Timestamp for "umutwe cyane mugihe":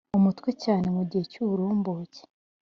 0.17-1.23